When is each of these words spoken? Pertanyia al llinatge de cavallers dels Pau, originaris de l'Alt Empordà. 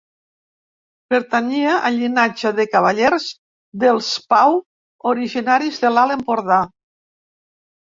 Pertanyia 1.13 1.75
al 1.89 1.99
llinatge 2.03 2.53
de 2.61 2.65
cavallers 2.71 3.29
dels 3.85 4.11
Pau, 4.35 4.59
originaris 5.15 5.81
de 5.87 5.95
l'Alt 5.95 6.19
Empordà. 6.19 6.61